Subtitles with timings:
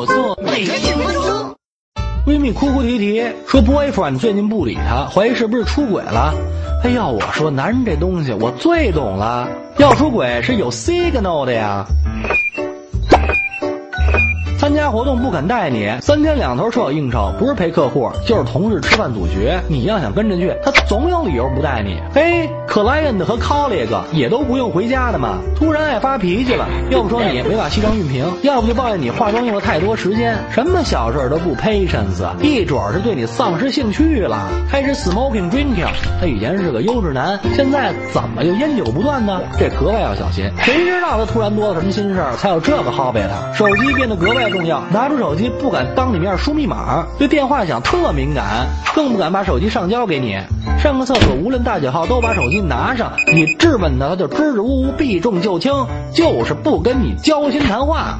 [0.00, 1.54] 我做，每天几分钟。
[2.24, 6.32] 闺蜜哭哭啼啼说，boyfriend 最近不理她，怀疑是不是出轨了。
[6.82, 11.84] 哎要我说，男人这东西我最懂了，要出轨是有 signal 的呀。
[14.80, 19.52] 参加活动不肯带你，三天两头说有应酬，不是陪客户就是同事吃饭组局。
[19.68, 22.00] 你要想跟着去，他总有理由不带你。
[22.14, 25.40] 嘿，client 和 colleague 也都不用回家的嘛。
[25.54, 30.34] 突然爱发脾气了，要不说你没把西装熨平，要不就抱怨你化妆用了太多时间。
[30.50, 35.92] 什么小事都不 patience，一准儿是对你丧失兴趣了，开始 smoking drinking。
[36.18, 39.42] 他以前是个优质男，现在怎么就烟酒不断呢？
[39.58, 40.50] 这格外要小心。
[40.62, 43.20] 谁知道他突然多了什么心事儿，才有这个 hobby？
[43.28, 44.48] 他手机变得格外。
[44.50, 50.38] 重要，拿出手机不敢当你面输密码，对电话响特敏感，更不敢把手机上交给你。
[50.78, 58.18] 上个厕所无论大小号都把手机拿上，你质问他他就支支吾吾，避重就轻，就是不跟你交心谈话。